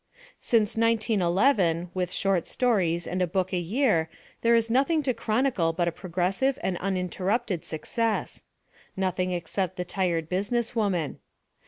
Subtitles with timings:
[0.39, 4.09] Since 1911 with short stories and a book a year
[4.41, 8.41] there is nothing to chronicle but a progressive and uninterrupted success.
[8.97, 11.19] Nothing except the Tired Business Woman.